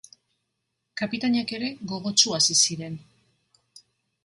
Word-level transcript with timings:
Kapitainak 1.01 1.53
ere 1.59 1.69
gogotsu 1.93 2.35
hasi 2.39 2.59
ziren. 2.63 2.99